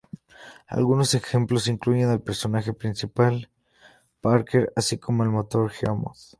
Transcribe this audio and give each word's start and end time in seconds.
Algunos 0.65 1.13
ejemplos 1.13 1.67
incluyen 1.67 2.09
al 2.09 2.23
personaje 2.23 2.73
principal 2.73 3.51
Parker 4.19 4.73
así 4.75 4.97
como 4.97 5.21
el 5.21 5.29
motor 5.29 5.69
Geo-Mod. 5.69 6.17